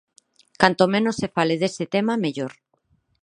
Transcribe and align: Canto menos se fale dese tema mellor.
Canto 0.61 0.83
menos 0.93 1.15
se 1.21 1.27
fale 1.35 1.55
dese 1.61 1.85
tema 1.95 2.21
mellor. 2.23 2.53